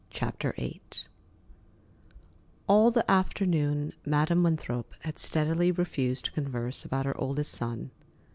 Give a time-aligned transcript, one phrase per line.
[0.09, 0.81] CHAPTER VIII
[2.65, 7.91] All the afternoon, Madam Winthrop had steadily refused to converse about her oldest son.